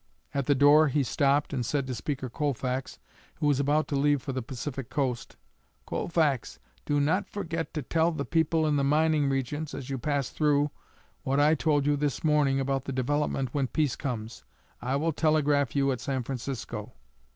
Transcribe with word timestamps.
At 0.33 0.47
the 0.47 0.55
door 0.55 0.87
he 0.87 1.03
stopped 1.03 1.53
and 1.53 1.63
said 1.63 1.85
to 1.85 1.93
Speaker 1.93 2.27
Colfax, 2.27 2.97
who 3.35 3.45
was 3.45 3.59
about 3.59 3.87
to 3.89 3.95
leave 3.95 4.19
for 4.23 4.33
the 4.33 4.41
Pacific 4.41 4.89
coast, 4.89 5.37
"Colfax, 5.85 6.57
do 6.87 6.99
not 6.99 7.27
forget 7.29 7.71
to 7.75 7.83
tell 7.83 8.11
the 8.11 8.25
people 8.25 8.65
in 8.65 8.77
the 8.77 8.83
mining 8.83 9.29
regions, 9.29 9.75
as 9.75 9.91
you 9.91 9.99
pass 9.99 10.31
through, 10.31 10.71
what 11.21 11.39
I 11.39 11.53
told 11.53 11.85
you 11.85 11.95
this 11.95 12.23
morning 12.23 12.59
about 12.59 12.85
the 12.85 12.91
development 12.91 13.53
when 13.53 13.67
peace 13.67 13.95
comes. 13.95 14.43
I 14.81 14.95
will 14.95 15.13
telegraph 15.13 15.75
you 15.75 15.91
at 15.91 16.01
San 16.01 16.23
Francisco." 16.23 16.93